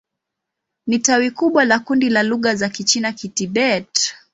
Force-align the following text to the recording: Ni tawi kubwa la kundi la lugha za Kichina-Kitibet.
Ni 0.87 0.99
tawi 0.99 1.31
kubwa 1.31 1.65
la 1.65 1.79
kundi 1.79 2.09
la 2.09 2.23
lugha 2.23 2.55
za 2.55 2.67
Kichina-Kitibet. 2.69 4.15